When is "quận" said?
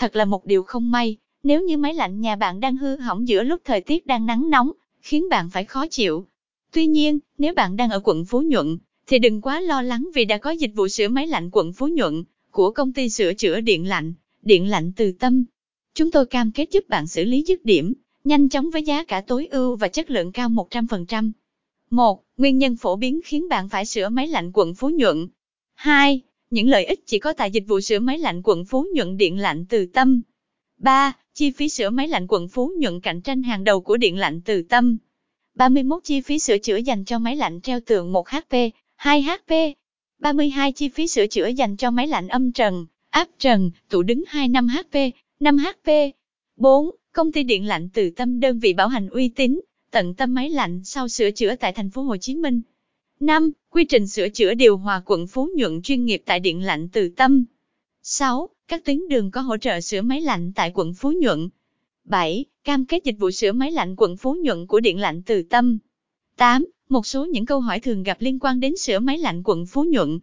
8.04-8.24, 11.52-11.72, 24.54-24.74, 28.44-28.64, 32.28-32.48, 55.06-55.26, 60.74-60.94, 63.96-64.16, 69.44-69.66